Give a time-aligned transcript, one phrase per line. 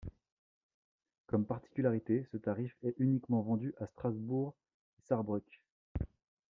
[1.27, 4.55] Comme particularité, ce tarif est uniquement vendu à Strasbourg
[4.97, 5.61] et Sarrebruck.